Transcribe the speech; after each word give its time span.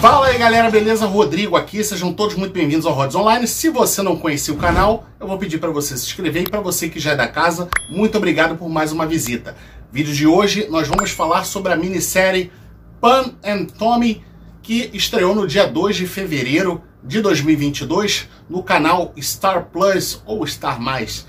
Fala 0.00 0.28
aí 0.28 0.38
galera, 0.38 0.70
beleza? 0.70 1.04
Rodrigo 1.04 1.56
aqui, 1.56 1.84
sejam 1.84 2.10
todos 2.10 2.34
muito 2.34 2.54
bem-vindos 2.54 2.86
ao 2.86 2.94
Rods 2.94 3.14
Online. 3.14 3.46
Se 3.46 3.68
você 3.68 4.00
não 4.00 4.16
conhecia 4.16 4.54
o 4.54 4.56
canal, 4.56 5.04
eu 5.20 5.28
vou 5.28 5.36
pedir 5.36 5.58
para 5.58 5.70
você 5.70 5.94
se 5.94 6.06
inscrever 6.06 6.44
e 6.44 6.48
para 6.48 6.58
você 6.58 6.88
que 6.88 6.98
já 6.98 7.10
é 7.10 7.16
da 7.16 7.28
casa, 7.28 7.68
muito 7.86 8.16
obrigado 8.16 8.56
por 8.56 8.66
mais 8.66 8.92
uma 8.92 9.04
visita. 9.04 9.54
Vídeo 9.92 10.14
de 10.14 10.26
hoje 10.26 10.66
nós 10.70 10.88
vamos 10.88 11.10
falar 11.10 11.44
sobre 11.44 11.70
a 11.70 11.76
minissérie 11.76 12.50
Pan 12.98 13.34
and 13.44 13.66
Tommy, 13.78 14.24
que 14.62 14.90
estreou 14.94 15.34
no 15.34 15.46
dia 15.46 15.66
2 15.66 15.96
de 15.96 16.06
fevereiro 16.06 16.82
de 17.04 17.20
2022 17.20 18.26
no 18.48 18.62
canal 18.62 19.12
Star 19.20 19.66
Plus 19.66 20.22
ou 20.24 20.46
Star 20.46 20.80
Mais. 20.80 21.26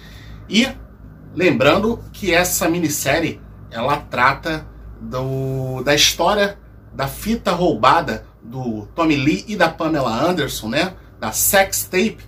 E 0.48 0.70
lembrando 1.36 2.00
que 2.14 2.34
essa 2.34 2.70
minissérie 2.70 3.42
ela 3.70 3.98
trata 3.98 4.66
do, 5.02 5.84
da 5.84 5.94
história 5.94 6.58
da 6.94 7.08
fita 7.08 7.52
roubada 7.52 8.31
do 8.44 8.88
Tommy 8.96 9.16
Lee 9.16 9.46
e 9.48 9.56
da 9.56 9.70
Pamela 9.70 10.12
Anderson, 10.12 10.70
né? 10.70 10.94
Da 11.20 11.32
sex 11.32 11.84
tape. 11.84 12.20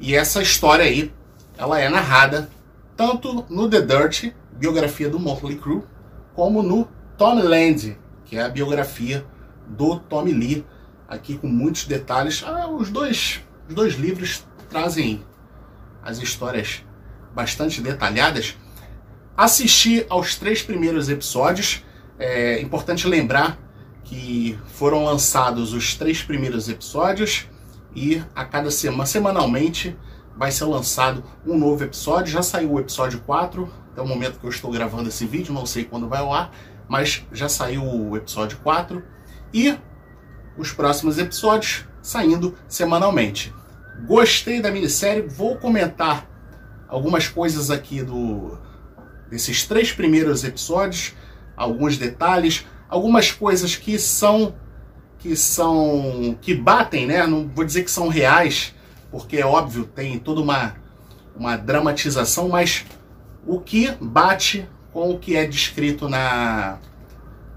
E 0.00 0.14
essa 0.14 0.40
história 0.40 0.84
aí, 0.84 1.12
ela 1.56 1.78
é 1.78 1.88
narrada 1.88 2.50
tanto 2.96 3.44
no 3.48 3.68
The 3.68 3.80
Dirt, 3.82 4.32
biografia 4.52 5.08
do 5.08 5.20
Motley 5.20 5.56
Crue, 5.56 5.82
como 6.34 6.62
no 6.62 6.88
Tommy 7.16 7.42
Land, 7.42 7.96
que 8.24 8.36
é 8.36 8.42
a 8.42 8.48
biografia 8.48 9.24
do 9.66 9.98
Tommy 10.00 10.32
Lee, 10.32 10.66
aqui 11.08 11.36
com 11.38 11.46
muitos 11.46 11.84
detalhes. 11.84 12.42
Ah, 12.44 12.68
os 12.68 12.90
dois, 12.90 13.40
os 13.68 13.74
dois 13.74 13.94
livros 13.94 14.44
trazem 14.68 15.24
as 16.02 16.18
histórias 16.18 16.84
bastante 17.34 17.80
detalhadas. 17.80 18.56
Assisti 19.36 20.04
aos 20.08 20.34
três 20.34 20.62
primeiros 20.62 21.08
episódios. 21.08 21.84
É 22.18 22.60
importante 22.60 23.06
lembrar 23.06 23.58
que 24.08 24.58
foram 24.68 25.04
lançados 25.04 25.74
os 25.74 25.94
três 25.94 26.22
primeiros 26.22 26.66
episódios 26.66 27.46
e 27.94 28.22
a 28.34 28.42
cada 28.42 28.70
semana, 28.70 29.04
semanalmente, 29.04 29.94
vai 30.34 30.50
ser 30.50 30.64
lançado 30.64 31.22
um 31.46 31.58
novo 31.58 31.84
episódio. 31.84 32.32
Já 32.32 32.40
saiu 32.40 32.72
o 32.72 32.80
episódio 32.80 33.20
4, 33.26 33.70
até 33.92 34.00
o 34.00 34.06
momento 34.06 34.40
que 34.40 34.46
eu 34.46 34.50
estou 34.50 34.70
gravando 34.70 35.10
esse 35.10 35.26
vídeo, 35.26 35.52
não 35.52 35.66
sei 35.66 35.84
quando 35.84 36.08
vai 36.08 36.20
ao 36.20 36.32
ar, 36.32 36.50
mas 36.88 37.22
já 37.30 37.50
saiu 37.50 37.84
o 37.84 38.16
episódio 38.16 38.56
4 38.62 39.02
e 39.52 39.76
os 40.56 40.72
próximos 40.72 41.18
episódios 41.18 41.84
saindo 42.00 42.56
semanalmente. 42.66 43.52
Gostei 44.06 44.62
da 44.62 44.70
minissérie, 44.70 45.28
vou 45.28 45.58
comentar 45.58 46.26
algumas 46.88 47.28
coisas 47.28 47.70
aqui 47.70 48.02
do 48.02 48.56
desses 49.28 49.66
três 49.66 49.92
primeiros 49.92 50.44
episódios, 50.44 51.14
alguns 51.54 51.98
detalhes, 51.98 52.64
algumas 52.88 53.30
coisas 53.30 53.76
que 53.76 53.98
são 53.98 54.54
que 55.18 55.34
são 55.34 56.36
que 56.40 56.54
batem, 56.54 57.06
né? 57.06 57.26
Não 57.26 57.48
vou 57.48 57.64
dizer 57.64 57.82
que 57.82 57.90
são 57.90 58.08
reais, 58.08 58.74
porque 59.10 59.36
é 59.36 59.46
óbvio, 59.46 59.84
tem 59.84 60.18
toda 60.18 60.40
uma 60.40 60.76
uma 61.36 61.56
dramatização, 61.56 62.48
mas 62.48 62.84
o 63.46 63.60
que 63.60 63.92
bate 64.00 64.68
com 64.92 65.10
o 65.10 65.18
que 65.18 65.36
é 65.36 65.46
descrito 65.46 66.08
na 66.08 66.78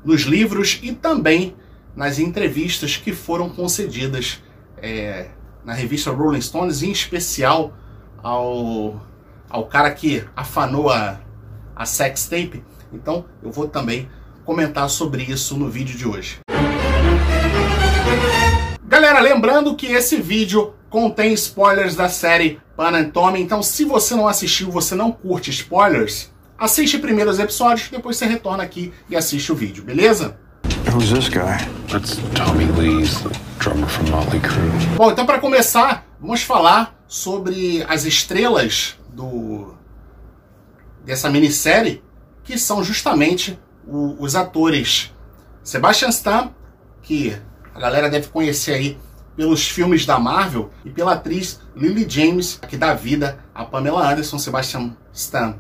nos 0.03 0.21
livros 0.21 0.79
e 0.81 0.91
também 0.91 1.55
nas 1.95 2.19
entrevistas 2.19 2.97
que 2.97 3.13
foram 3.13 3.49
concedidas 3.49 4.41
é, 4.77 5.29
na 5.63 5.73
revista 5.73 6.11
Rolling 6.11 6.41
Stones, 6.41 6.81
em 6.81 6.91
especial 6.91 7.73
ao, 8.23 8.99
ao 9.49 9.65
cara 9.67 9.91
que 9.91 10.23
afanou 10.35 10.89
a, 10.89 11.19
a 11.75 11.85
sex 11.85 12.25
tape. 12.25 12.63
Então 12.91 13.25
eu 13.43 13.51
vou 13.51 13.67
também 13.67 14.09
comentar 14.51 14.89
sobre 14.89 15.23
isso 15.23 15.55
no 15.55 15.69
vídeo 15.69 15.97
de 15.97 16.05
hoje. 16.05 16.39
Galera, 18.83 19.21
lembrando 19.21 19.77
que 19.77 19.85
esse 19.85 20.17
vídeo 20.17 20.73
contém 20.89 21.31
spoilers 21.31 21.95
da 21.95 22.09
série 22.09 22.59
Pan 22.75 22.89
and 22.89 23.11
Tommy, 23.11 23.41
então 23.41 23.63
se 23.63 23.85
você 23.85 24.13
não 24.13 24.27
assistiu, 24.27 24.69
você 24.69 24.93
não 24.93 25.09
curte 25.09 25.49
spoilers, 25.51 26.29
assiste 26.57 26.99
primeiro 26.99 27.31
os 27.31 27.39
episódios, 27.39 27.87
depois 27.89 28.17
você 28.17 28.25
retorna 28.25 28.61
aqui 28.61 28.91
e 29.09 29.15
assiste 29.15 29.53
o 29.53 29.55
vídeo, 29.55 29.85
beleza? 29.85 30.37
Who's 30.93 31.13
this 31.13 31.29
guy? 31.29 31.57
That's 31.89 32.17
Tommy 32.35 32.65
Lee's 32.73 33.23
drummer 33.57 33.87
from 33.87 34.09
Motley 34.09 34.41
Crue. 34.41 34.97
Bom, 34.97 35.11
então 35.11 35.25
para 35.25 35.39
começar, 35.39 36.05
vamos 36.19 36.41
falar 36.43 36.93
sobre 37.07 37.85
as 37.87 38.03
estrelas 38.03 38.97
do 39.13 39.73
dessa 41.05 41.29
minissérie, 41.29 42.03
que 42.43 42.57
são 42.57 42.83
justamente 42.83 43.57
o, 43.87 44.15
os 44.19 44.35
atores 44.35 45.13
Sebastian 45.63 46.09
Stan, 46.09 46.51
que 47.01 47.37
a 47.73 47.79
galera 47.79 48.09
deve 48.09 48.27
conhecer 48.29 48.73
aí 48.73 48.97
pelos 49.35 49.67
filmes 49.67 50.05
da 50.05 50.19
Marvel, 50.19 50.69
e 50.83 50.89
pela 50.89 51.13
atriz 51.13 51.59
Lily 51.75 52.05
James, 52.07 52.59
que 52.67 52.75
dá 52.75 52.93
vida 52.93 53.39
a 53.53 53.63
Pamela 53.63 54.11
Anderson. 54.11 54.37
Sebastian 54.37 54.95
Stan 55.13 55.55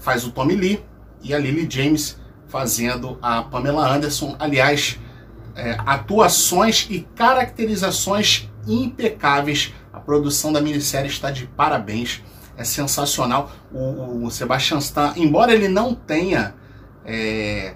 faz 0.00 0.24
o 0.24 0.30
Tommy 0.30 0.56
Lee 0.56 0.84
e 1.22 1.34
a 1.34 1.38
Lily 1.38 1.68
James 1.70 2.18
fazendo 2.48 3.18
a 3.22 3.42
Pamela 3.42 3.86
Anderson. 3.88 4.34
Aliás, 4.38 4.98
é, 5.54 5.76
atuações 5.86 6.86
e 6.90 7.00
caracterizações 7.14 8.48
impecáveis. 8.66 9.72
A 9.92 10.00
produção 10.00 10.52
da 10.52 10.60
minissérie 10.60 11.10
está 11.10 11.30
de 11.30 11.46
parabéns. 11.46 12.22
É 12.56 12.64
sensacional. 12.64 13.52
O, 13.72 14.24
o 14.24 14.30
Sebastian 14.30 14.78
Stan, 14.78 15.12
embora 15.16 15.52
ele 15.52 15.68
não 15.68 15.94
tenha 15.94 16.54
é, 17.08 17.74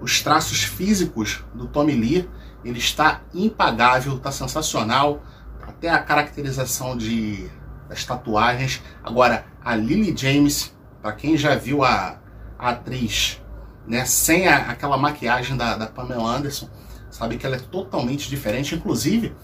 os 0.00 0.20
traços 0.20 0.64
físicos 0.64 1.44
do 1.54 1.66
Tommy 1.68 1.92
Lee. 1.92 2.28
Ele 2.64 2.78
está 2.78 3.20
impagável, 3.32 4.16
está 4.16 4.32
sensacional. 4.32 5.22
Até 5.62 5.88
a 5.88 5.98
caracterização 5.98 6.96
de, 6.96 7.48
das 7.88 8.04
tatuagens. 8.04 8.82
Agora, 9.02 9.46
a 9.64 9.76
Lily 9.76 10.14
James, 10.16 10.74
para 11.00 11.12
quem 11.12 11.36
já 11.36 11.54
viu 11.54 11.84
a, 11.84 12.18
a 12.58 12.70
atriz 12.70 13.40
né, 13.86 14.04
sem 14.04 14.48
a, 14.48 14.70
aquela 14.70 14.96
maquiagem 14.96 15.56
da, 15.56 15.76
da, 15.76 15.86
Pamela 15.86 16.36
Anderson, 16.36 16.68
sabe 17.10 17.36
que 17.36 17.46
ela 17.46 17.56
é 17.56 17.60
totalmente 17.60 18.28
diferente. 18.28 18.74
Inclusive, 18.74 19.34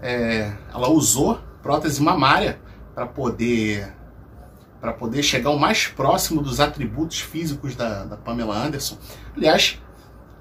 é, 0.00 0.52
ela 0.72 0.88
usou 0.88 1.40
prótese 1.62 2.02
mamária 2.02 2.60
para 2.94 3.06
poder 3.06 3.92
para 4.80 4.92
poder 4.92 5.22
chegar 5.22 5.50
o 5.50 5.58
mais 5.58 5.86
próximo 5.86 6.40
dos 6.40 6.60
atributos 6.60 7.20
físicos 7.20 7.74
da, 7.74 8.04
da 8.04 8.16
Pamela 8.16 8.56
Anderson. 8.56 8.96
Aliás, 9.36 9.80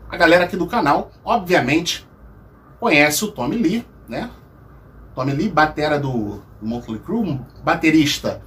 a 0.09 0.15
galera 0.15 0.45
aqui 0.45 0.55
do 0.55 0.67
canal, 0.67 1.11
obviamente, 1.23 2.07
conhece 2.79 3.25
o 3.25 3.31
Tommy 3.31 3.57
Lee, 3.57 3.85
né? 4.07 4.29
Tommy 5.15 5.31
Lee, 5.31 5.49
batera 5.49 5.99
do, 5.99 6.43
do 6.61 6.67
Motley 6.67 6.99
Crue, 6.99 7.39
baterista 7.63 8.41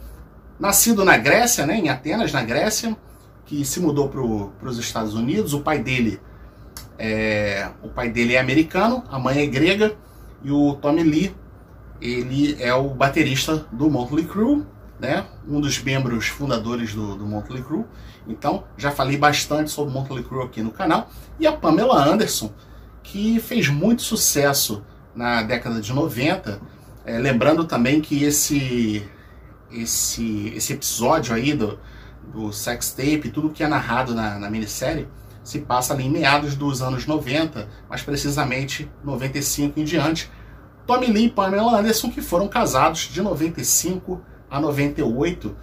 nascido 0.58 1.04
na 1.04 1.16
Grécia, 1.16 1.66
né, 1.66 1.76
em 1.76 1.88
Atenas, 1.88 2.32
na 2.32 2.42
Grécia, 2.44 2.96
que 3.46 3.64
se 3.64 3.80
mudou 3.80 4.08
para 4.08 4.68
os 4.68 4.78
Estados 4.78 5.14
Unidos. 5.14 5.54
O 5.54 5.60
pai 5.60 5.78
dele 5.80 6.20
é, 6.98 7.70
o 7.82 7.88
pai 7.88 8.10
dele 8.10 8.34
é 8.34 8.38
americano, 8.38 9.02
a 9.10 9.18
mãe 9.18 9.38
é 9.38 9.46
grega 9.46 9.96
e 10.44 10.50
o 10.52 10.74
Tommy 10.74 11.02
Lee 11.02 11.34
ele 12.00 12.56
é 12.62 12.74
o 12.74 12.90
baterista 12.90 13.66
do 13.72 13.90
Motley 13.90 14.24
Crue 14.24 14.64
né, 15.00 15.24
um 15.48 15.60
dos 15.60 15.82
membros 15.82 16.26
fundadores 16.26 16.94
do, 16.94 17.16
do 17.16 17.26
Motley 17.26 17.62
Crue. 17.62 17.84
Então, 18.28 18.64
já 18.76 18.90
falei 18.90 19.16
bastante 19.16 19.70
sobre 19.70 19.92
Motley 19.92 20.22
Crue 20.22 20.44
aqui 20.44 20.62
no 20.62 20.70
canal. 20.70 21.08
E 21.38 21.46
a 21.46 21.52
Pamela 21.52 22.04
Anderson, 22.04 22.52
que 23.02 23.40
fez 23.40 23.68
muito 23.68 24.02
sucesso 24.02 24.84
na 25.14 25.42
década 25.42 25.80
de 25.80 25.92
90. 25.92 26.60
É, 27.04 27.18
lembrando 27.18 27.64
também 27.64 28.00
que 28.00 28.22
esse, 28.22 29.08
esse, 29.72 30.52
esse 30.54 30.74
episódio 30.74 31.34
aí 31.34 31.54
do, 31.54 31.78
do 32.32 32.52
sex 32.52 32.90
tape, 32.90 33.30
tudo 33.30 33.50
que 33.50 33.64
é 33.64 33.68
narrado 33.68 34.14
na, 34.14 34.38
na 34.38 34.50
minissérie, 34.50 35.08
se 35.42 35.60
passa 35.60 35.94
ali 35.94 36.04
em 36.04 36.10
meados 36.10 36.54
dos 36.54 36.82
anos 36.82 37.06
90, 37.06 37.66
mais 37.88 38.02
precisamente 38.02 38.90
95 39.02 39.80
em 39.80 39.84
diante. 39.84 40.30
Tommy 40.86 41.06
Lee 41.06 41.26
e 41.26 41.30
Pamela 41.30 41.78
Anderson, 41.78 42.10
que 42.10 42.20
foram 42.20 42.48
casados 42.48 43.08
de 43.10 43.22
95 43.22 44.20
a 44.50 44.60
98. 44.60 45.56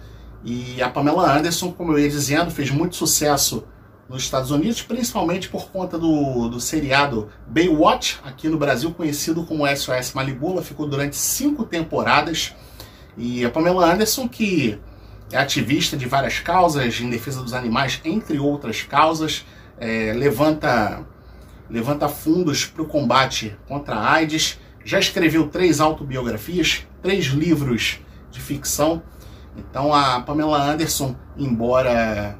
E 0.44 0.80
a 0.80 0.88
Pamela 0.88 1.36
Anderson, 1.36 1.72
como 1.72 1.92
eu 1.92 1.98
ia 1.98 2.08
dizendo, 2.08 2.50
fez 2.50 2.70
muito 2.70 2.96
sucesso 2.96 3.64
nos 4.08 4.22
Estados 4.22 4.50
Unidos, 4.50 4.80
principalmente 4.80 5.48
por 5.48 5.70
conta 5.70 5.98
do, 5.98 6.48
do 6.48 6.60
seriado 6.60 7.28
Baywatch, 7.46 8.18
aqui 8.24 8.48
no 8.48 8.56
Brasil 8.56 8.90
conhecido 8.92 9.44
como 9.44 9.66
SOS 9.66 10.14
Malibu. 10.14 10.52
Ela 10.52 10.62
ficou 10.62 10.88
durante 10.88 11.16
cinco 11.16 11.64
temporadas. 11.64 12.54
E 13.16 13.44
a 13.44 13.50
Pamela 13.50 13.92
Anderson, 13.92 14.26
que 14.28 14.80
é 15.30 15.36
ativista 15.36 15.96
de 15.96 16.06
várias 16.06 16.38
causas, 16.38 17.00
em 17.00 17.10
defesa 17.10 17.42
dos 17.42 17.52
animais, 17.52 18.00
entre 18.04 18.38
outras 18.38 18.82
causas, 18.82 19.44
é, 19.78 20.12
levanta, 20.14 21.04
levanta 21.68 22.08
fundos 22.08 22.64
para 22.64 22.82
o 22.82 22.86
combate 22.86 23.56
contra 23.66 23.96
a 23.96 24.12
AIDS, 24.12 24.58
já 24.84 24.98
escreveu 24.98 25.48
três 25.48 25.80
autobiografias, 25.80 26.86
três 27.02 27.26
livros 27.26 28.00
de 28.38 28.44
ficção. 28.44 29.02
Então 29.56 29.92
a 29.92 30.20
Pamela 30.20 30.62
Anderson, 30.62 31.16
embora 31.36 32.38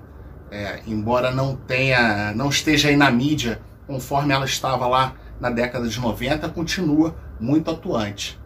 é, 0.51 0.81
embora 0.87 1.31
não 1.31 1.57
tenha, 1.57 2.33
não 2.35 2.49
esteja 2.49 2.89
aí 2.89 2.97
na 2.97 3.11
mídia 3.11 3.61
conforme 3.87 4.33
ela 4.33 4.45
estava 4.45 4.87
lá 4.87 5.15
na 5.41 5.51
década 5.51 5.89
de 5.89 6.01
90 6.01 6.49
continua 6.51 7.15
muito 7.41 7.71
atuante. 7.71 8.39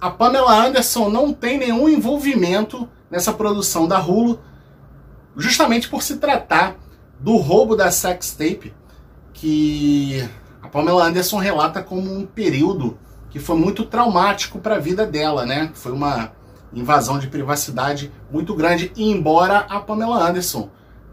A 0.00 0.10
Pamela 0.10 0.66
Anderson 0.66 1.08
não 1.08 1.32
tem 1.32 1.58
nenhum 1.58 1.88
envolvimento 1.88 2.88
nessa 3.10 3.32
produção 3.32 3.86
da 3.86 4.00
Hulu, 4.00 4.40
justamente 5.36 5.88
por 5.88 6.02
se 6.02 6.16
tratar 6.16 6.76
do 7.18 7.36
roubo 7.36 7.74
da 7.74 7.90
sex 7.90 8.32
tape, 8.32 8.74
que 9.32 10.28
a 10.62 10.68
Pamela 10.68 11.06
Anderson 11.06 11.38
relata 11.38 11.82
como 11.82 12.12
um 12.12 12.24
período 12.24 12.98
que 13.30 13.38
foi 13.38 13.56
muito 13.56 13.84
traumático 13.84 14.58
para 14.58 14.76
a 14.76 14.78
vida 14.78 15.04
dela, 15.04 15.44
né? 15.44 15.70
Foi 15.74 15.92
uma 15.92 16.32
invasão 16.72 17.18
de 17.18 17.28
privacidade 17.28 18.12
muito 18.30 18.54
grande, 18.54 18.92
embora 18.96 19.58
a 19.58 19.80
Pamela 19.80 20.28
Anderson 20.28 20.70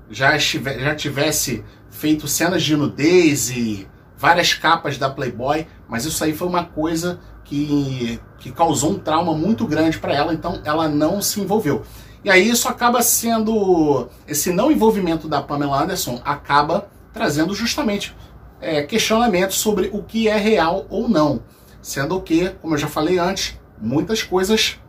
já, 0.10 0.36
estive, 0.36 0.80
já 0.80 0.96
tivesse 0.96 1.64
feito 1.90 2.28
cenas 2.28 2.64
de 2.64 2.76
nudez 2.76 3.50
e 3.50 3.88
várias 4.18 4.54
capas 4.54 4.98
da 4.98 5.10
Playboy, 5.10 5.68
mas 5.88 6.06
isso 6.06 6.24
aí 6.24 6.34
foi 6.34 6.48
uma 6.48 6.66
coisa 6.66 7.20
que, 7.44 8.20
que 8.38 8.52
causou 8.52 8.92
um 8.92 9.00
trauma 9.00 9.34
muito 9.34 9.66
grande 9.66 9.98
para 9.98 10.14
ela, 10.14 10.34
então 10.34 10.62
ela 10.64 10.88
não 10.88 11.22
se 11.22 11.40
envolveu. 11.40 11.84
E 12.24 12.30
aí 12.30 12.50
isso 12.50 12.68
acaba 12.68 13.04
sendo. 13.04 14.10
Esse 14.28 14.52
não 14.52 14.72
envolvimento 14.72 15.28
da 15.28 15.44
Pamela 15.44 15.84
Anderson 15.84 16.20
acaba 16.26 16.90
trazendo 17.14 17.54
justamente 17.54 18.16
é, 18.60 18.82
questionamentos 18.82 19.60
sobre 19.60 19.92
o 19.94 20.02
que 20.02 20.28
é 20.28 20.36
real 20.36 20.88
ou 20.90 21.08
não. 21.08 21.44
Sendo 21.84 22.20
que, 22.20 22.50
como 22.62 22.74
eu 22.74 22.80
já 22.80 22.88
falei 22.88 23.20
antes, 23.20 23.60
muitas 23.80 24.24
coisas 24.24 24.80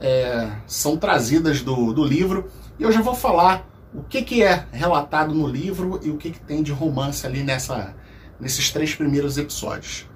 é, 0.00 0.50
são 0.66 0.96
trazidas 0.96 1.62
do, 1.62 1.92
do 1.92 2.04
livro 2.04 2.50
e 2.78 2.82
eu 2.82 2.92
já 2.92 3.00
vou 3.00 3.14
falar 3.14 3.66
o 3.94 4.02
que, 4.02 4.22
que 4.22 4.42
é 4.42 4.66
relatado 4.72 5.34
no 5.34 5.46
livro 5.46 5.98
e 6.02 6.10
o 6.10 6.16
que, 6.16 6.30
que 6.30 6.40
tem 6.40 6.62
de 6.62 6.72
romance 6.72 7.26
ali 7.26 7.42
nessa, 7.42 7.94
nesses 8.38 8.70
três 8.70 8.94
primeiros 8.94 9.38
episódios. 9.38 10.06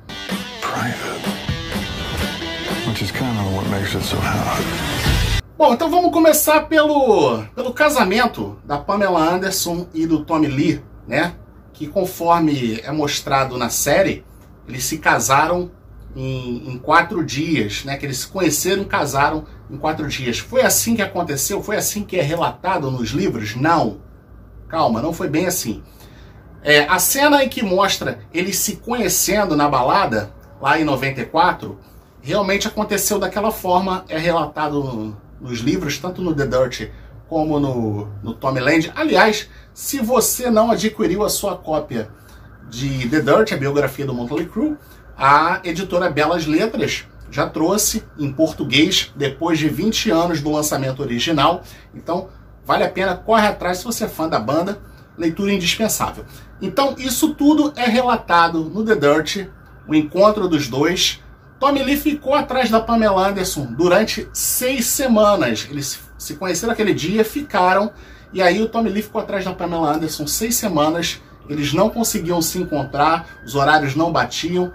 Bom, 5.57 5.75
então 5.75 5.91
vamos 5.91 6.13
começar 6.13 6.63
pelo, 6.63 7.43
pelo 7.55 7.73
casamento 7.73 8.59
da 8.65 8.79
Pamela 8.79 9.21
Anderson 9.21 9.87
e 9.93 10.07
do 10.07 10.25
Tommy 10.25 10.47
Lee, 10.47 10.83
né? 11.07 11.35
Que 11.73 11.87
conforme 11.87 12.81
é 12.81 12.91
mostrado 12.91 13.57
na 13.59 13.69
série, 13.69 14.25
eles 14.67 14.85
se 14.85 14.99
casaram 14.99 15.71
em, 16.15 16.73
em, 16.73 16.79
quatro 16.79 17.25
dias, 17.25 17.85
né? 17.85 17.97
Que 17.97 18.07
eles 18.07 18.19
se 18.19 18.29
conheceram 18.29 18.85
casaram 18.85 19.45
em 19.71 19.77
quatro 19.77 20.09
dias. 20.09 20.39
Foi 20.39 20.63
assim 20.63 20.97
que 20.97 21.03
aconteceu? 21.03 21.63
Foi 21.63 21.77
assim 21.77 22.05
que 22.05 22.19
é 22.19 22.23
relatado 22.23 22.91
nos 22.91 23.11
livros? 23.11 23.55
Não. 23.55 23.99
Calma, 24.69 25.01
não 25.01 25.13
foi 25.13 25.29
bem 25.29 25.47
assim. 25.47 25.83
É, 26.63 26.81
a 26.85 26.99
cena 26.99 27.43
em 27.43 27.49
que 27.49 27.63
mostra 27.63 28.21
eles 28.33 28.57
se 28.57 28.77
conhecendo 28.77 29.57
na 29.57 29.69
balada, 29.69 30.33
lá 30.61 30.79
em 30.79 30.85
94, 30.85 31.79
realmente 32.21 32.69
aconteceu 32.69 33.19
daquela 33.19 33.51
forma, 33.51 34.05
é 34.09 34.19
relatado 34.19 35.17
nos 35.41 35.61
livros, 35.61 35.99
tanto 35.99 36.21
no 36.21 36.35
The 36.35 36.47
Dirt 36.47 36.91
como 37.29 37.59
no, 37.59 38.09
no 38.23 38.37
Land. 38.43 38.93
Aliás, 38.95 39.49
se 39.73 40.01
você 40.01 40.51
não 40.51 40.71
adquiriu 40.71 41.25
a 41.25 41.31
sua 41.31 41.57
cópia 41.57 42.11
de 42.69 43.09
The 43.09 43.21
Dirt, 43.21 43.53
a 43.53 43.57
biografia 43.57 44.05
do 44.05 44.13
Motley 44.13 44.47
Crue, 44.47 44.77
a 45.21 45.61
editora 45.65 46.09
Belas 46.09 46.47
Letras 46.47 47.05
já 47.31 47.47
trouxe 47.47 48.03
em 48.19 48.33
português 48.33 49.13
depois 49.15 49.59
de 49.59 49.69
20 49.69 50.11
anos 50.11 50.41
do 50.41 50.51
lançamento 50.51 51.03
original. 51.03 51.63
Então, 51.95 52.31
vale 52.65 52.85
a 52.85 52.89
pena, 52.89 53.15
corre 53.15 53.47
atrás 53.47 53.79
se 53.79 53.85
você 53.85 54.05
é 54.05 54.09
fã 54.09 54.27
da 54.27 54.39
banda, 54.39 54.81
leitura 55.19 55.53
indispensável. 55.53 56.25
Então, 56.63 56.95
isso 56.97 57.35
tudo 57.35 57.71
é 57.77 57.85
relatado 57.85 58.65
no 58.65 58.83
The 58.83 58.97
Dirt, 58.97 59.47
o 59.87 59.95
encontro 59.95 60.49
dos 60.49 60.69
dois. 60.69 61.21
Tommy 61.59 61.83
Lee 61.83 61.99
ficou 61.99 62.35
atrás 62.35 62.71
da 62.71 62.81
Pamela 62.81 63.29
Anderson 63.29 63.67
durante 63.77 64.27
seis 64.33 64.87
semanas. 64.87 65.69
Eles 65.71 66.01
se 66.17 66.35
conheceram 66.37 66.73
aquele 66.73 66.95
dia, 66.95 67.27
ficaram, 67.27 67.93
e 68.33 68.41
aí 68.41 68.63
o 68.63 68.69
Tommy 68.71 68.89
Lee 68.89 69.03
ficou 69.03 69.21
atrás 69.21 69.45
da 69.45 69.53
Pamela 69.53 69.95
Anderson 69.95 70.27
seis 70.27 70.57
semanas. 70.57 71.21
Eles 71.47 71.75
não 71.75 71.91
conseguiam 71.91 72.41
se 72.41 72.59
encontrar, 72.59 73.27
os 73.45 73.55
horários 73.55 73.95
não 73.95 74.11
batiam, 74.11 74.73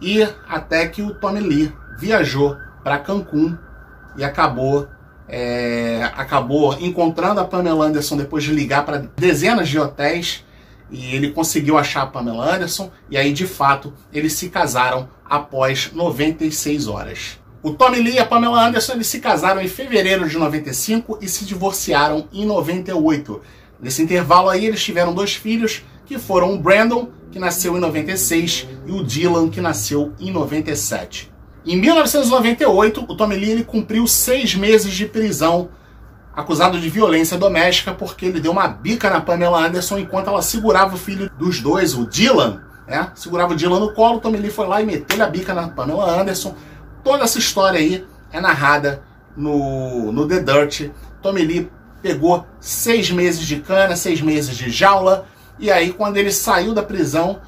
e 0.00 0.22
até 0.48 0.86
que 0.86 1.02
o 1.02 1.14
Tommy 1.14 1.40
Lee 1.40 1.72
viajou 1.98 2.56
para 2.82 2.98
Cancún 2.98 3.56
e 4.16 4.24
acabou 4.24 4.88
é, 5.26 6.10
acabou 6.14 6.74
encontrando 6.78 7.40
a 7.40 7.44
Pamela 7.44 7.86
Anderson 7.86 8.16
depois 8.16 8.44
de 8.44 8.52
ligar 8.52 8.84
para 8.84 8.98
dezenas 9.16 9.68
de 9.68 9.78
hotéis 9.78 10.44
e 10.90 11.14
ele 11.14 11.30
conseguiu 11.30 11.78
achar 11.78 12.02
a 12.02 12.06
Pamela 12.06 12.54
Anderson 12.54 12.90
e 13.10 13.16
aí 13.16 13.32
de 13.32 13.46
fato 13.46 13.92
eles 14.12 14.34
se 14.34 14.50
casaram 14.50 15.08
após 15.24 15.90
96 15.92 16.88
horas. 16.88 17.38
O 17.62 17.72
Tommy 17.72 17.98
Lee 17.98 18.16
e 18.16 18.18
a 18.18 18.26
Pamela 18.26 18.66
Anderson 18.66 18.92
eles 18.92 19.06
se 19.06 19.20
casaram 19.20 19.62
em 19.62 19.68
fevereiro 19.68 20.28
de 20.28 20.36
95 20.36 21.18
e 21.22 21.28
se 21.28 21.46
divorciaram 21.46 22.28
em 22.30 22.44
98. 22.44 23.40
Nesse 23.80 24.02
intervalo 24.02 24.50
aí 24.50 24.66
eles 24.66 24.82
tiveram 24.82 25.14
dois 25.14 25.34
filhos 25.34 25.82
que 26.06 26.18
foram 26.18 26.54
o 26.54 26.58
Brandon, 26.58 27.08
que 27.30 27.38
nasceu 27.38 27.76
em 27.76 27.80
96, 27.80 28.68
e 28.86 28.92
o 28.92 29.02
Dylan, 29.02 29.48
que 29.48 29.60
nasceu 29.60 30.12
em 30.18 30.30
97. 30.30 31.32
Em 31.66 31.76
1998, 31.76 33.06
o 33.08 33.16
Tommy 33.16 33.36
Lee 33.36 33.50
ele 33.50 33.64
cumpriu 33.64 34.06
seis 34.06 34.54
meses 34.54 34.92
de 34.92 35.06
prisão, 35.06 35.70
acusado 36.36 36.78
de 36.78 36.90
violência 36.90 37.38
doméstica, 37.38 37.92
porque 37.92 38.26
ele 38.26 38.40
deu 38.40 38.52
uma 38.52 38.68
bica 38.68 39.08
na 39.08 39.20
Pamela 39.20 39.66
Anderson 39.66 39.98
enquanto 39.98 40.28
ela 40.28 40.42
segurava 40.42 40.94
o 40.94 40.98
filho 40.98 41.30
dos 41.38 41.60
dois, 41.60 41.94
o 41.94 42.04
Dylan, 42.04 42.62
né? 42.86 43.10
Segurava 43.14 43.54
o 43.54 43.56
Dylan 43.56 43.80
no 43.80 43.94
colo, 43.94 44.18
o 44.18 44.20
Tommy 44.20 44.38
Lee 44.38 44.50
foi 44.50 44.66
lá 44.66 44.82
e 44.82 44.86
meteu 44.86 45.22
a 45.22 45.26
bica 45.26 45.54
na 45.54 45.68
Pamela 45.68 46.20
Anderson. 46.20 46.54
Toda 47.02 47.24
essa 47.24 47.38
história 47.38 47.78
aí 47.78 48.06
é 48.30 48.40
narrada 48.40 49.02
no, 49.36 50.12
no 50.12 50.28
The 50.28 50.40
Dirt. 50.40 50.90
Tommy 51.22 51.42
Lee 51.42 51.70
pegou 52.02 52.46
seis 52.60 53.10
meses 53.10 53.46
de 53.46 53.60
cana, 53.60 53.96
seis 53.96 54.20
meses 54.20 54.54
de 54.56 54.70
jaula, 54.70 55.26
e 55.58 55.70
aí 55.70 55.92
quando 55.92 56.16
ele 56.16 56.30
saiu 56.30 56.74
da 56.74 56.82
prisão, 56.82 57.40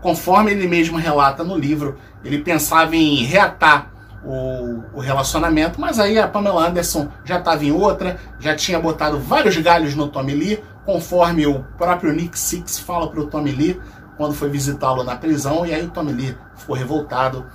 conforme 0.00 0.52
ele 0.52 0.66
mesmo 0.66 0.96
relata 0.96 1.44
no 1.44 1.56
livro, 1.56 1.98
ele 2.24 2.38
pensava 2.38 2.96
em 2.96 3.24
reatar 3.24 3.90
o, 4.24 4.82
o 4.94 5.00
relacionamento, 5.00 5.80
mas 5.80 5.98
aí 5.98 6.18
a 6.18 6.28
Pamela 6.28 6.68
Anderson 6.68 7.08
já 7.24 7.38
estava 7.38 7.64
em 7.64 7.72
outra, 7.72 8.18
já 8.38 8.54
tinha 8.54 8.78
botado 8.78 9.18
vários 9.18 9.56
galhos 9.56 9.94
no 9.94 10.08
Tommy 10.08 10.34
Lee, 10.34 10.62
conforme 10.84 11.46
o 11.46 11.64
próprio 11.78 12.12
Nick 12.12 12.38
Six 12.38 12.78
fala 12.78 13.10
para 13.10 13.20
o 13.20 13.26
Tommy 13.26 13.52
Lee 13.52 13.80
quando 14.16 14.34
foi 14.34 14.50
visitá-lo 14.50 15.02
na 15.02 15.16
prisão, 15.16 15.64
e 15.64 15.72
aí 15.72 15.82
o 15.82 15.90
Tommy 15.90 16.12
Lee 16.12 16.36
ficou 16.54 16.76
revoltado 16.76 17.46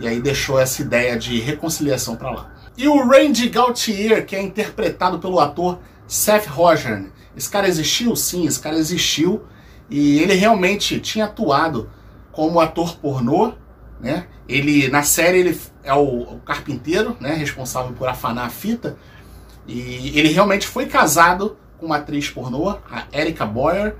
e 0.00 0.08
aí 0.08 0.20
deixou 0.20 0.58
essa 0.58 0.80
ideia 0.80 1.18
de 1.18 1.38
reconciliação 1.38 2.16
para 2.16 2.30
lá. 2.30 2.50
E 2.76 2.88
o 2.88 3.06
Randy 3.06 3.48
Gautier, 3.50 4.24
que 4.26 4.34
é 4.34 4.42
interpretado 4.42 5.18
pelo 5.18 5.38
ator 5.38 5.78
Seth 6.06 6.46
Rogen. 6.46 7.12
Esse 7.36 7.48
cara 7.48 7.68
existiu? 7.68 8.16
Sim, 8.16 8.46
esse 8.46 8.58
cara 8.58 8.76
existiu 8.76 9.44
e 9.88 10.18
ele 10.18 10.34
realmente 10.34 10.98
tinha 11.00 11.26
atuado 11.26 11.90
como 12.32 12.60
ator 12.60 12.96
pornô, 12.96 13.52
né? 14.00 14.26
Ele 14.48 14.88
na 14.88 15.02
série 15.02 15.38
ele 15.38 15.60
é 15.82 15.94
o, 15.94 16.22
o 16.22 16.40
carpinteiro, 16.40 17.16
né, 17.20 17.34
responsável 17.34 17.92
por 17.92 18.08
afanar 18.08 18.46
a 18.46 18.50
fita. 18.50 18.96
E 19.66 20.12
ele 20.18 20.28
realmente 20.28 20.66
foi 20.66 20.86
casado 20.86 21.56
com 21.78 21.86
uma 21.86 21.96
atriz 21.96 22.28
pornô, 22.28 22.70
a 22.90 23.04
Erika 23.12 23.46
Boyer, 23.46 23.96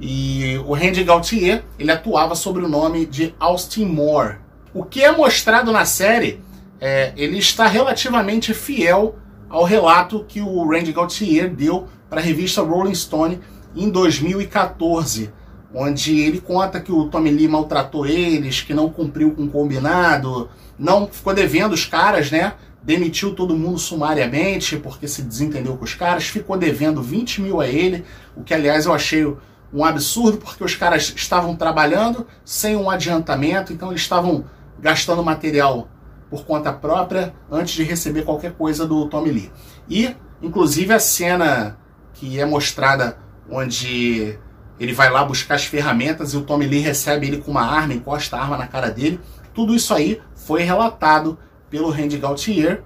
e 0.00 0.60
o 0.66 0.74
Randy 0.74 1.04
Gautier, 1.04 1.64
ele 1.78 1.90
atuava 1.90 2.34
sob 2.34 2.60
o 2.60 2.68
nome 2.68 3.06
de 3.06 3.34
Austin 3.38 3.86
Moore. 3.86 4.36
O 4.74 4.84
que 4.84 5.02
é 5.02 5.10
mostrado 5.10 5.72
na 5.72 5.84
série, 5.86 6.42
é, 6.80 7.12
ele 7.16 7.38
está 7.38 7.66
relativamente 7.66 8.52
fiel 8.52 9.16
ao 9.48 9.64
relato 9.64 10.24
que 10.28 10.40
o 10.40 10.68
Randy 10.68 10.92
Gautier 10.92 11.48
deu 11.48 11.88
para 12.10 12.20
a 12.20 12.22
revista 12.22 12.62
Rolling 12.62 12.94
Stone 12.94 13.40
em 13.76 13.90
2014 13.90 15.32
onde 15.74 16.20
ele 16.20 16.40
conta 16.40 16.80
que 16.80 16.90
o 16.90 17.08
Tommy 17.08 17.30
Lee 17.30 17.46
maltratou 17.46 18.06
eles, 18.06 18.62
que 18.62 18.72
não 18.72 18.88
cumpriu 18.88 19.32
com 19.32 19.44
o 19.44 19.48
combinado, 19.48 20.48
não 20.78 21.06
ficou 21.06 21.34
devendo 21.34 21.72
os 21.74 21.84
caras, 21.84 22.30
né? 22.30 22.54
Demitiu 22.82 23.34
todo 23.34 23.56
mundo 23.56 23.78
sumariamente 23.78 24.76
porque 24.78 25.06
se 25.06 25.22
desentendeu 25.22 25.76
com 25.76 25.84
os 25.84 25.94
caras, 25.94 26.24
ficou 26.28 26.56
devendo 26.56 27.02
20 27.02 27.42
mil 27.42 27.60
a 27.60 27.66
ele, 27.66 28.04
o 28.34 28.42
que 28.42 28.54
aliás 28.54 28.86
eu 28.86 28.94
achei 28.94 29.26
um 29.72 29.84
absurdo 29.84 30.38
porque 30.38 30.64
os 30.64 30.74
caras 30.74 31.12
estavam 31.14 31.54
trabalhando 31.54 32.26
sem 32.44 32.74
um 32.74 32.88
adiantamento, 32.88 33.72
então 33.72 33.90
eles 33.90 34.00
estavam 34.00 34.44
gastando 34.80 35.22
material 35.22 35.88
por 36.30 36.44
conta 36.46 36.72
própria 36.72 37.34
antes 37.50 37.74
de 37.74 37.82
receber 37.82 38.22
qualquer 38.22 38.52
coisa 38.52 38.86
do 38.86 39.06
Tommy 39.08 39.30
Lee. 39.30 39.52
E, 39.90 40.14
inclusive, 40.40 40.92
a 40.92 40.98
cena 40.98 41.78
que 42.14 42.40
é 42.40 42.46
mostrada 42.46 43.25
onde 43.50 44.38
ele 44.78 44.92
vai 44.92 45.10
lá 45.10 45.24
buscar 45.24 45.54
as 45.54 45.64
ferramentas 45.64 46.32
e 46.32 46.36
o 46.36 46.42
Tommy 46.42 46.66
Lee 46.66 46.80
recebe 46.80 47.26
ele 47.26 47.38
com 47.38 47.50
uma 47.50 47.62
arma, 47.62 47.94
encosta 47.94 48.36
a 48.36 48.42
arma 48.42 48.56
na 48.56 48.66
cara 48.66 48.90
dele. 48.90 49.20
Tudo 49.54 49.74
isso 49.74 49.94
aí 49.94 50.20
foi 50.34 50.62
relatado 50.62 51.38
pelo 51.70 51.90
Randy 51.90 52.18
Gautier. 52.18 52.82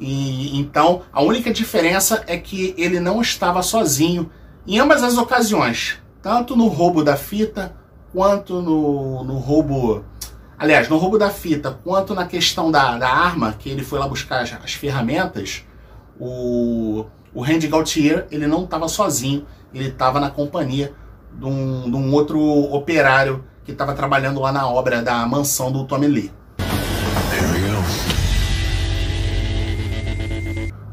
E 0.00 0.58
então 0.58 1.02
a 1.12 1.22
única 1.22 1.52
diferença 1.52 2.22
é 2.26 2.36
que 2.38 2.74
ele 2.78 3.00
não 3.00 3.20
estava 3.20 3.62
sozinho 3.62 4.30
em 4.66 4.78
ambas 4.78 5.02
as 5.02 5.18
ocasiões, 5.18 5.98
tanto 6.22 6.56
no 6.56 6.68
roubo 6.68 7.02
da 7.02 7.16
fita 7.16 7.74
quanto 8.12 8.62
no, 8.62 9.24
no 9.24 9.38
roubo 9.38 10.04
aliás, 10.58 10.88
no 10.88 10.96
roubo 10.96 11.16
da 11.18 11.30
fita, 11.30 11.78
quanto 11.84 12.14
na 12.14 12.26
questão 12.26 12.70
da, 12.70 12.98
da 12.98 13.08
arma, 13.08 13.52
que 13.52 13.70
ele 13.70 13.84
foi 13.84 13.98
lá 13.98 14.08
buscar 14.08 14.42
as, 14.42 14.52
as 14.52 14.72
ferramentas, 14.72 15.64
o, 16.18 17.06
o 17.34 17.42
Randy 17.42 17.68
Gaultier, 17.68 18.26
ele 18.30 18.46
não 18.46 18.64
estava 18.64 18.88
sozinho, 18.88 19.46
ele 19.72 19.88
estava 19.88 20.18
na 20.18 20.30
companhia 20.30 20.92
de 21.32 21.44
um, 21.44 21.90
de 21.90 21.96
um 21.96 22.12
outro 22.12 22.40
operário 22.40 23.44
que 23.64 23.72
estava 23.72 23.94
trabalhando 23.94 24.40
lá 24.40 24.50
na 24.50 24.68
obra 24.68 25.02
da 25.02 25.26
mansão 25.26 25.70
do 25.70 25.84
Tommy 25.84 26.06
Lee. 26.06 26.32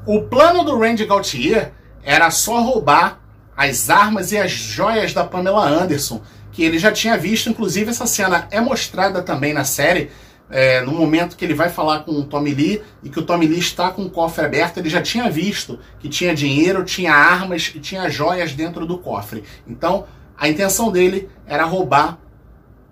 O 0.05 0.21
plano 0.21 0.63
do 0.63 0.77
Randy 0.77 1.05
Gaultier 1.05 1.73
era 2.03 2.29
só 2.29 2.61
roubar 2.61 3.19
as 3.57 3.89
armas 3.89 4.31
e 4.31 4.37
as 4.37 4.51
joias 4.51 5.13
da 5.13 5.23
Pamela 5.23 5.67
Anderson, 5.67 6.21
que 6.51 6.63
ele 6.63 6.77
já 6.77 6.91
tinha 6.91 7.17
visto, 7.17 7.49
inclusive 7.49 7.89
essa 7.89 8.05
cena 8.05 8.47
é 8.51 8.61
mostrada 8.61 9.23
também 9.23 9.53
na 9.53 9.63
série, 9.63 10.11
é, 10.49 10.81
no 10.81 10.91
momento 10.91 11.35
que 11.35 11.43
ele 11.43 11.53
vai 11.53 11.69
falar 11.69 12.01
com 12.01 12.11
o 12.11 12.23
Tommy 12.23 12.53
Lee 12.53 12.81
e 13.03 13.09
que 13.09 13.19
o 13.19 13.23
Tommy 13.23 13.47
Lee 13.47 13.59
está 13.59 13.89
com 13.89 14.03
o 14.03 14.09
cofre 14.09 14.45
aberto, 14.45 14.77
ele 14.77 14.89
já 14.89 15.01
tinha 15.01 15.29
visto 15.29 15.79
que 15.99 16.07
tinha 16.07 16.35
dinheiro, 16.35 16.83
tinha 16.83 17.13
armas 17.13 17.71
e 17.73 17.79
tinha 17.79 18.09
joias 18.09 18.53
dentro 18.53 18.85
do 18.85 18.97
cofre. 18.97 19.43
Então, 19.67 20.05
a 20.37 20.47
intenção 20.47 20.91
dele 20.91 21.29
era 21.47 21.63
roubar 21.63 22.19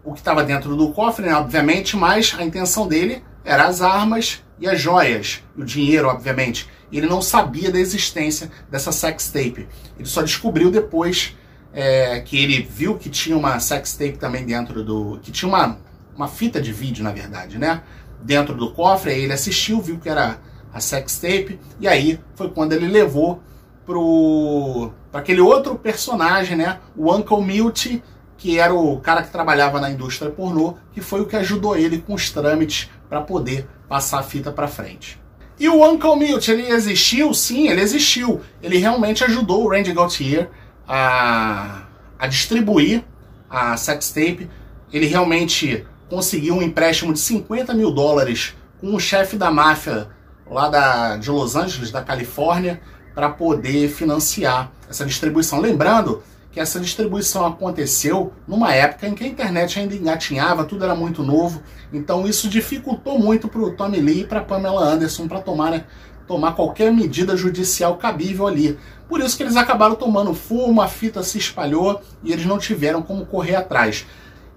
o 0.03 0.13
que 0.13 0.19
estava 0.19 0.43
dentro 0.43 0.75
do 0.75 0.91
cofre, 0.91 1.25
né, 1.25 1.35
obviamente, 1.35 1.95
mas 1.95 2.35
a 2.37 2.43
intenção 2.43 2.87
dele 2.87 3.23
era 3.45 3.65
as 3.65 3.81
armas 3.81 4.43
e 4.59 4.67
as 4.67 4.79
joias, 4.79 5.43
o 5.57 5.63
dinheiro, 5.63 6.07
obviamente. 6.07 6.69
Ele 6.91 7.07
não 7.07 7.21
sabia 7.21 7.71
da 7.71 7.79
existência 7.79 8.51
dessa 8.69 8.91
sex 8.91 9.27
tape. 9.27 9.67
Ele 9.97 10.07
só 10.07 10.21
descobriu 10.21 10.69
depois 10.69 11.35
é, 11.73 12.19
que 12.21 12.37
ele 12.37 12.61
viu 12.61 12.97
que 12.97 13.09
tinha 13.09 13.35
uma 13.35 13.59
sex 13.59 13.93
tape 13.93 14.17
também 14.17 14.45
dentro 14.45 14.83
do. 14.83 15.19
que 15.21 15.31
tinha 15.31 15.49
uma, 15.49 15.79
uma 16.15 16.27
fita 16.27 16.61
de 16.61 16.71
vídeo, 16.71 17.03
na 17.03 17.11
verdade, 17.11 17.57
né? 17.57 17.81
Dentro 18.21 18.55
do 18.55 18.71
cofre, 18.71 19.11
aí 19.11 19.21
ele 19.21 19.33
assistiu, 19.33 19.81
viu 19.81 19.99
que 19.99 20.09
era 20.09 20.39
a 20.73 20.79
sex 20.79 21.17
tape, 21.19 21.59
e 21.79 21.87
aí 21.87 22.19
foi 22.35 22.49
quando 22.49 22.73
ele 22.73 22.87
levou 22.87 23.41
pro 23.85 24.91
aquele 25.11 25.41
outro 25.41 25.75
personagem, 25.75 26.57
né? 26.57 26.79
O 26.95 27.13
Uncle 27.13 27.43
Milt, 27.43 28.01
que 28.37 28.57
era 28.57 28.73
o 28.73 28.99
cara 28.99 29.23
que 29.23 29.31
trabalhava 29.31 29.79
na 29.79 29.91
indústria 29.91 30.31
pornô, 30.31 30.75
que 30.91 31.01
foi 31.01 31.21
o 31.21 31.25
que 31.25 31.35
ajudou 31.35 31.77
ele 31.77 31.99
com 31.99 32.13
os 32.13 32.29
trâmites 32.31 32.89
para 33.07 33.21
poder 33.21 33.67
passar 33.87 34.19
a 34.19 34.23
fita 34.23 34.51
para 34.51 34.67
frente. 34.67 35.21
E 35.59 35.69
o 35.69 35.87
Uncle 35.87 36.15
Milt, 36.15 36.47
ele 36.47 36.67
existiu? 36.67 37.33
Sim, 37.33 37.67
ele 37.69 37.81
existiu. 37.81 38.41
Ele 38.61 38.77
realmente 38.77 39.23
ajudou 39.23 39.63
o 39.63 39.69
Randy 39.69 39.93
Gaultier 39.93 40.49
a, 40.87 41.83
a 42.17 42.27
distribuir 42.27 43.03
a 43.49 43.77
sextape. 43.77 44.49
Ele 44.91 45.05
realmente 45.05 45.85
conseguiu 46.13 46.53
um 46.53 46.61
empréstimo 46.61 47.11
de 47.11 47.19
50 47.19 47.73
mil 47.73 47.89
dólares 47.89 48.53
com 48.79 48.93
o 48.93 48.99
chefe 48.99 49.35
da 49.35 49.49
máfia 49.49 50.09
lá 50.47 50.69
da, 50.69 51.17
de 51.17 51.31
Los 51.31 51.55
Angeles, 51.55 51.89
da 51.89 52.03
Califórnia, 52.03 52.79
para 53.15 53.29
poder 53.29 53.89
financiar 53.89 54.71
essa 54.87 55.07
distribuição. 55.07 55.59
Lembrando 55.59 56.21
que 56.51 56.59
essa 56.59 56.79
distribuição 56.79 57.47
aconteceu 57.47 58.31
numa 58.47 58.75
época 58.75 59.07
em 59.07 59.15
que 59.15 59.23
a 59.23 59.27
internet 59.27 59.79
ainda 59.79 59.95
engatinhava, 59.95 60.65
tudo 60.65 60.83
era 60.83 60.93
muito 60.93 61.23
novo, 61.23 61.63
então 61.91 62.27
isso 62.27 62.47
dificultou 62.47 63.17
muito 63.17 63.47
para 63.47 63.61
o 63.61 63.71
Tommy 63.71 63.99
Lee 63.99 64.21
e 64.21 64.27
para 64.27 64.41
Pamela 64.41 64.83
Anderson 64.83 65.27
para 65.27 65.41
tomar, 65.41 65.71
né, 65.71 65.85
tomar 66.27 66.51
qualquer 66.51 66.93
medida 66.93 67.35
judicial 67.35 67.97
cabível 67.97 68.45
ali. 68.45 68.77
Por 69.09 69.19
isso 69.19 69.35
que 69.35 69.41
eles 69.41 69.55
acabaram 69.55 69.95
tomando 69.95 70.35
fumo, 70.35 70.79
a 70.79 70.87
fita 70.87 71.23
se 71.23 71.39
espalhou 71.39 71.99
e 72.23 72.31
eles 72.31 72.45
não 72.45 72.59
tiveram 72.59 73.01
como 73.01 73.25
correr 73.25 73.55
atrás. 73.55 74.05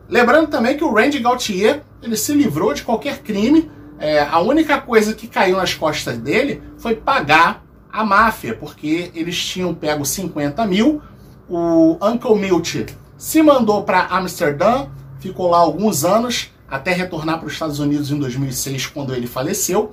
Lembrando 0.08 0.48
também 0.48 0.76
que 0.76 0.84
o 0.84 0.92
Randy 0.92 1.18
Gaultier 1.18 1.82
ele 2.02 2.16
se 2.16 2.32
livrou 2.32 2.72
de 2.72 2.82
qualquer 2.82 3.22
crime. 3.22 3.70
É, 3.98 4.20
a 4.20 4.38
única 4.40 4.80
coisa 4.80 5.14
que 5.14 5.26
caiu 5.26 5.56
nas 5.56 5.74
costas 5.74 6.18
dele 6.18 6.62
foi 6.78 6.94
pagar 6.94 7.64
a 7.90 8.04
máfia, 8.04 8.54
porque 8.54 9.10
eles 9.14 9.38
tinham 9.38 9.74
pego 9.74 10.04
50 10.04 10.64
mil. 10.66 11.02
O 11.48 11.96
Uncle 12.02 12.36
Milt 12.36 12.90
se 13.16 13.42
mandou 13.42 13.82
para 13.84 14.06
Amsterdã, 14.06 14.88
ficou 15.18 15.48
lá 15.48 15.58
alguns 15.58 16.04
anos, 16.04 16.50
até 16.68 16.92
retornar 16.92 17.38
para 17.38 17.46
os 17.46 17.54
Estados 17.54 17.78
Unidos 17.78 18.10
em 18.10 18.18
2006, 18.18 18.86
quando 18.86 19.14
ele 19.14 19.26
faleceu. 19.26 19.92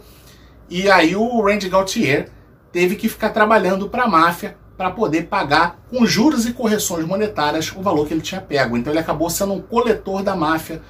E 0.70 0.90
aí 0.90 1.16
o 1.16 1.42
Randy 1.42 1.70
Gaultier 1.70 2.30
teve 2.72 2.96
que 2.96 3.08
ficar 3.08 3.30
trabalhando 3.30 3.88
para 3.88 4.04
a 4.04 4.08
máfia 4.08 4.58
para 4.78 4.92
poder 4.92 5.24
pagar 5.24 5.80
com 5.90 6.06
juros 6.06 6.46
e 6.46 6.54
correções 6.54 7.06
monetárias 7.06 7.72
o 7.76 7.82
valor 7.82 8.08
que 8.08 8.14
ele 8.14 8.22
tinha 8.22 8.42
pego. 8.42 8.76
Então 8.76 8.92
ele 8.92 9.00
acabou 9.00 9.30
sendo 9.30 9.54
um 9.54 9.62
coletor 9.62 10.24
da 10.24 10.36
máfia 10.36 10.82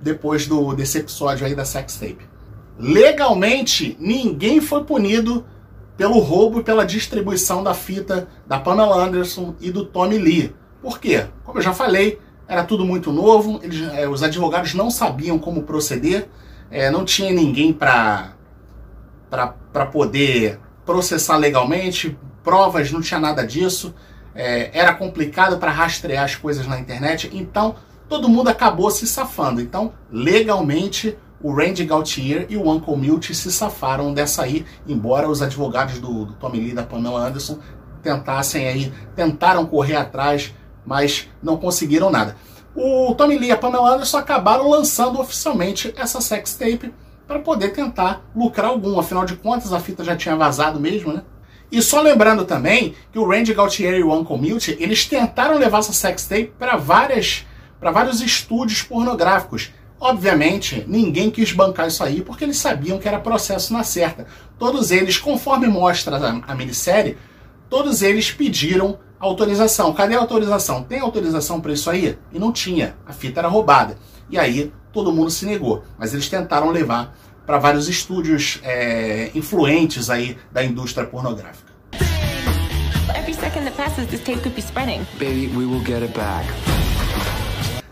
depois 0.00 0.46
do 0.46 0.74
desse 0.74 0.98
episódio 0.98 1.46
aí 1.46 1.54
da 1.54 1.64
sex 1.64 1.96
tape. 1.96 2.28
Legalmente, 2.78 3.96
ninguém 4.00 4.60
foi 4.60 4.84
punido 4.84 5.44
pelo 5.96 6.18
roubo 6.18 6.60
e 6.60 6.64
pela 6.64 6.86
distribuição 6.86 7.62
da 7.62 7.74
fita 7.74 8.28
da 8.46 8.58
Pamela 8.58 8.96
Anderson 9.04 9.54
e 9.60 9.70
do 9.70 9.84
Tommy 9.84 10.16
Lee. 10.16 10.54
Por 10.80 10.98
quê? 10.98 11.26
Como 11.44 11.58
eu 11.58 11.62
já 11.62 11.74
falei, 11.74 12.18
era 12.48 12.64
tudo 12.64 12.86
muito 12.86 13.12
novo, 13.12 13.60
eles, 13.62 13.82
é, 13.92 14.08
os 14.08 14.22
advogados 14.22 14.72
não 14.72 14.90
sabiam 14.90 15.38
como 15.38 15.62
proceder, 15.62 16.28
é, 16.70 16.90
não 16.90 17.04
tinha 17.04 17.30
ninguém 17.32 17.70
para 17.72 18.34
poder 19.92 20.58
processar 20.86 21.36
legalmente, 21.36 22.18
provas, 22.42 22.90
não 22.90 23.00
tinha 23.00 23.20
nada 23.20 23.46
disso, 23.46 23.94
é, 24.34 24.70
era 24.72 24.94
complicado 24.94 25.58
para 25.58 25.70
rastrear 25.70 26.24
as 26.24 26.36
coisas 26.36 26.66
na 26.66 26.78
internet, 26.78 27.30
então 27.32 27.76
todo 28.08 28.28
mundo 28.28 28.48
acabou 28.48 28.90
se 28.90 29.06
safando. 29.06 29.60
Então, 29.60 29.92
legalmente, 30.10 31.16
o 31.42 31.52
Randy 31.52 31.84
Gaultier 31.84 32.46
e 32.48 32.56
o 32.56 32.68
Uncle 32.68 32.96
Milt 32.96 33.30
se 33.32 33.50
safaram 33.50 34.12
dessa 34.12 34.42
aí, 34.42 34.66
embora 34.86 35.28
os 35.28 35.40
advogados 35.40 35.98
do, 35.98 36.26
do 36.26 36.32
Tommy 36.34 36.58
Lee 36.58 36.70
e 36.70 36.74
da 36.74 36.82
Pamela 36.82 37.26
Anderson 37.26 37.58
tentassem 38.02 38.66
aí, 38.66 38.92
tentaram 39.14 39.66
correr 39.66 39.96
atrás, 39.96 40.54
mas 40.84 41.28
não 41.42 41.56
conseguiram 41.56 42.10
nada. 42.10 42.36
O 42.74 43.14
Tommy 43.14 43.38
Lee 43.38 43.48
e 43.48 43.52
a 43.52 43.56
Pamela 43.56 43.94
Anderson 43.94 44.18
acabaram 44.18 44.68
lançando 44.68 45.20
oficialmente 45.20 45.92
essa 45.96 46.20
sex 46.20 46.54
tape 46.54 46.94
para 47.26 47.38
poder 47.38 47.70
tentar 47.70 48.22
lucrar 48.34 48.70
algum, 48.70 48.98
afinal 48.98 49.24
de 49.24 49.36
contas 49.36 49.72
a 49.72 49.80
fita 49.80 50.02
já 50.02 50.16
tinha 50.16 50.36
vazado 50.36 50.80
mesmo, 50.80 51.12
né? 51.12 51.22
E 51.70 51.80
só 51.80 52.00
lembrando 52.00 52.44
também 52.44 52.94
que 53.12 53.18
o 53.18 53.28
Randy 53.28 53.54
Gaultier 53.54 53.94
e 53.94 54.02
o 54.02 54.12
Uncle 54.12 54.38
Milt, 54.38 54.68
eles 54.68 55.06
tentaram 55.06 55.58
levar 55.58 55.78
essa 55.78 55.92
sex 55.92 56.26
tape 56.26 56.52
para 56.58 56.76
várias 56.76 57.46
para 57.78 57.90
vários 57.90 58.20
estúdios 58.20 58.82
pornográficos 58.82 59.72
Obviamente, 60.00 60.82
ninguém 60.88 61.30
quis 61.30 61.52
bancar 61.52 61.86
isso 61.86 62.02
aí 62.02 62.22
porque 62.22 62.42
eles 62.42 62.56
sabiam 62.56 62.98
que 62.98 63.06
era 63.06 63.20
processo 63.20 63.70
na 63.74 63.84
certa. 63.84 64.26
Todos 64.58 64.90
eles, 64.90 65.18
conforme 65.18 65.66
mostra 65.66 66.16
a, 66.16 66.52
a 66.52 66.54
minissérie, 66.54 67.18
todos 67.68 68.00
eles 68.00 68.30
pediram 68.30 68.98
autorização. 69.18 69.92
Cadê 69.92 70.14
a 70.14 70.18
autorização? 70.18 70.82
Tem 70.82 71.00
autorização 71.00 71.60
para 71.60 71.74
isso 71.74 71.90
aí? 71.90 72.18
E 72.32 72.38
não 72.38 72.50
tinha. 72.50 72.96
A 73.04 73.12
fita 73.12 73.40
era 73.40 73.48
roubada. 73.48 73.98
E 74.30 74.38
aí 74.38 74.72
todo 74.90 75.12
mundo 75.12 75.30
se 75.30 75.44
negou. 75.44 75.84
Mas 75.98 76.14
eles 76.14 76.30
tentaram 76.30 76.70
levar 76.70 77.14
para 77.46 77.58
vários 77.58 77.88
estúdios 77.88 78.60
é, 78.62 79.30
influentes 79.34 80.10
aí 80.10 80.36
da 80.52 80.64
indústria 80.64 81.06
pornográfica. 81.06 81.70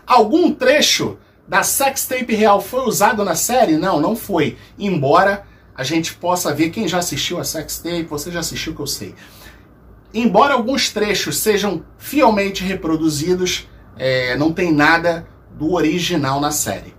Algum 0.05 0.51
trecho 0.53 1.17
da 1.47 1.63
sextape 1.63 2.35
real 2.35 2.61
foi 2.61 2.81
usado 2.81 3.23
na 3.23 3.35
série? 3.35 3.77
Não, 3.77 3.99
não 3.99 4.15
foi. 4.15 4.57
Embora 4.77 5.45
a 5.75 5.83
gente 5.83 6.13
possa 6.13 6.53
ver, 6.53 6.69
quem 6.69 6.87
já 6.87 6.99
assistiu 6.99 7.39
a 7.39 7.43
sextape, 7.43 8.03
você 8.03 8.31
já 8.31 8.39
assistiu 8.39 8.75
que 8.75 8.81
eu 8.81 8.87
sei. 8.87 9.15
Embora 10.13 10.53
alguns 10.53 10.89
trechos 10.89 11.37
sejam 11.37 11.83
fielmente 11.97 12.63
reproduzidos, 12.63 13.67
é, 13.97 14.35
não 14.35 14.51
tem 14.51 14.73
nada 14.73 15.27
do 15.51 15.73
original 15.73 16.39
na 16.39 16.51
série. 16.51 16.98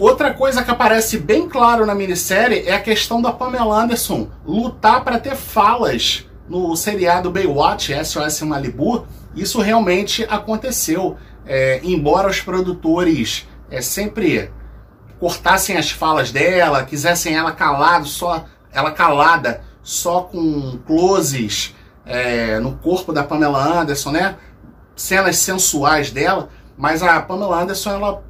Outra 0.00 0.32
coisa 0.34 0.62
que 0.62 0.70
aparece 0.70 1.18
bem 1.18 1.48
claro 1.48 1.86
na 1.86 1.94
minissérie 1.94 2.64
é 2.66 2.74
a 2.74 2.80
questão 2.80 3.20
da 3.20 3.32
Pamela 3.32 3.82
Anderson 3.82 4.28
lutar 4.46 5.02
para 5.02 5.18
ter 5.18 5.34
falas 5.34 6.26
no 6.48 6.76
seriado 6.76 7.30
Baywatch, 7.30 7.92
SOS 8.04 8.42
Malibu, 8.42 9.06
isso 9.34 9.60
realmente 9.60 10.24
aconteceu. 10.28 11.16
É, 11.46 11.80
embora 11.82 12.28
os 12.28 12.40
produtores 12.40 13.46
é, 13.70 13.80
sempre 13.80 14.50
cortassem 15.18 15.76
as 15.76 15.90
falas 15.90 16.30
dela, 16.30 16.84
quisessem 16.84 17.34
ela 17.34 17.52
calado, 17.52 18.06
só 18.06 18.44
ela 18.72 18.90
calada, 18.90 19.62
só 19.82 20.22
com 20.22 20.78
closes 20.86 21.74
é, 22.06 22.58
no 22.60 22.72
corpo 22.76 23.12
da 23.12 23.22
Pamela 23.22 23.80
Anderson, 23.80 24.10
né? 24.10 24.36
Cenas 24.96 25.36
sensuais 25.38 26.10
dela, 26.10 26.48
mas 26.76 27.02
a 27.02 27.20
Pamela 27.20 27.62
Anderson 27.62 27.90
ela 27.90 28.22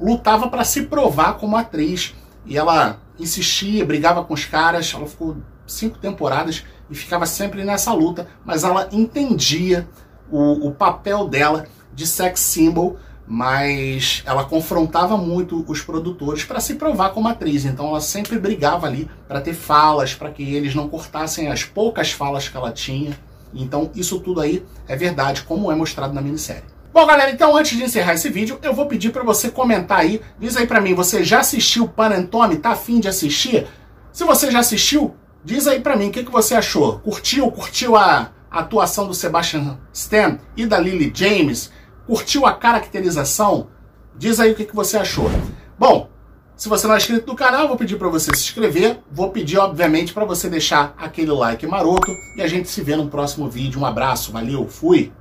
lutava 0.00 0.48
para 0.48 0.64
se 0.64 0.82
provar 0.82 1.34
como 1.34 1.56
atriz 1.56 2.14
e 2.44 2.56
ela 2.56 3.00
insistia, 3.18 3.84
brigava 3.84 4.24
com 4.24 4.34
os 4.34 4.44
caras. 4.44 4.92
Ela 4.94 5.06
ficou 5.06 5.36
cinco 5.66 5.98
temporadas 5.98 6.64
e 6.90 6.94
ficava 6.94 7.26
sempre 7.26 7.64
nessa 7.64 7.92
luta, 7.92 8.26
mas 8.44 8.64
ela 8.64 8.88
entendia 8.92 9.88
o, 10.30 10.68
o 10.68 10.72
papel 10.72 11.28
dela 11.28 11.66
de 11.92 12.06
sex 12.06 12.40
symbol, 12.40 12.96
mas 13.26 14.22
ela 14.24 14.44
confrontava 14.44 15.16
muito 15.16 15.64
os 15.68 15.82
produtores 15.82 16.44
para 16.44 16.60
se 16.60 16.76
provar 16.76 17.10
como 17.10 17.28
atriz. 17.28 17.64
Então 17.64 17.88
ela 17.88 18.00
sempre 18.00 18.38
brigava 18.38 18.86
ali 18.86 19.10
para 19.26 19.40
ter 19.40 19.54
falas, 19.54 20.14
para 20.14 20.30
que 20.30 20.42
eles 20.54 20.74
não 20.74 20.88
cortassem 20.88 21.48
as 21.48 21.64
poucas 21.64 22.10
falas 22.10 22.48
que 22.48 22.56
ela 22.56 22.72
tinha. 22.72 23.18
Então 23.54 23.90
isso 23.94 24.20
tudo 24.20 24.40
aí 24.40 24.64
é 24.86 24.96
verdade, 24.96 25.42
como 25.42 25.70
é 25.70 25.74
mostrado 25.74 26.14
na 26.14 26.20
minissérie. 26.20 26.64
Bom, 26.92 27.06
galera, 27.06 27.30
então 27.30 27.56
antes 27.56 27.76
de 27.76 27.84
encerrar 27.84 28.14
esse 28.14 28.28
vídeo, 28.28 28.58
eu 28.62 28.74
vou 28.74 28.86
pedir 28.86 29.10
para 29.10 29.22
você 29.22 29.50
comentar 29.50 30.00
aí. 30.00 30.20
Diz 30.38 30.56
aí 30.56 30.66
para 30.66 30.80
mim, 30.80 30.94
você 30.94 31.22
já 31.22 31.40
assistiu 31.40 31.86
Pan 31.86 32.08
and 32.08 32.26
Tommy? 32.26 32.56
Tá 32.56 32.70
afim 32.70 32.98
de 32.98 33.08
assistir? 33.08 33.66
Se 34.12 34.24
você 34.24 34.50
já 34.50 34.58
assistiu, 34.58 35.14
diz 35.44 35.66
aí 35.66 35.80
para 35.80 35.96
mim 35.96 36.08
o 36.08 36.10
que, 36.10 36.24
que 36.24 36.30
você 36.30 36.54
achou. 36.54 36.98
Curtiu? 37.00 37.50
Curtiu 37.52 37.94
a 37.94 38.32
atuação 38.50 39.06
do 39.06 39.14
Sebastian 39.14 39.78
Stan 39.92 40.38
e 40.56 40.66
da 40.66 40.78
Lily 40.78 41.12
James? 41.14 41.70
Curtiu 42.06 42.46
a 42.46 42.54
caracterização? 42.54 43.68
Diz 44.16 44.40
aí 44.40 44.50
o 44.50 44.54
que, 44.54 44.64
que 44.64 44.74
você 44.74 44.96
achou. 44.96 45.30
Bom, 45.78 46.10
se 46.58 46.68
você 46.68 46.88
não 46.88 46.94
é 46.94 46.96
inscrito 46.98 47.24
no 47.24 47.36
canal, 47.36 47.68
vou 47.68 47.76
pedir 47.76 47.96
para 47.96 48.08
você 48.08 48.34
se 48.34 48.42
inscrever. 48.42 48.98
Vou 49.12 49.30
pedir, 49.30 49.58
obviamente, 49.58 50.12
para 50.12 50.24
você 50.24 50.50
deixar 50.50 50.92
aquele 50.98 51.30
like 51.30 51.64
maroto. 51.68 52.12
E 52.36 52.42
a 52.42 52.48
gente 52.48 52.68
se 52.68 52.82
vê 52.82 52.96
no 52.96 53.08
próximo 53.08 53.48
vídeo. 53.48 53.80
Um 53.80 53.86
abraço, 53.86 54.32
valeu, 54.32 54.66
fui! 54.66 55.12